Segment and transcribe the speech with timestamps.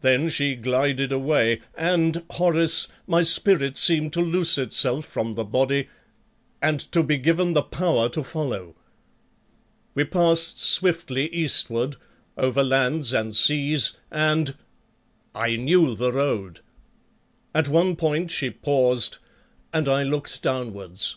[0.00, 5.90] "Then she glided away, and, Horace, my spirit seemed to loose itself from the body
[6.62, 8.74] and to be given the power to follow.
[9.94, 11.96] We passed swiftly eastward,
[12.38, 14.56] over lands and seas, and
[15.34, 16.60] I knew the road.
[17.54, 19.18] At one point she paused
[19.74, 21.16] and I looked downwards.